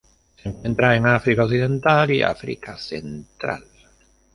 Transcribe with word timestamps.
Se 0.41 0.49
encuentra 0.49 0.95
en 0.95 1.05
África 1.05 1.43
occidental 1.43 2.09
y 2.09 2.23
África 2.23 2.75
central. 2.75 3.63